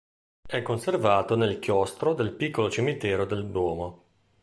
È 0.47 0.63
conservato 0.63 1.35
nel 1.35 1.59
chiostro 1.59 2.15
del 2.15 2.31
piccolo 2.31 2.71
cimitero 2.71 3.23
del 3.25 3.45
Duomo. 3.45 4.03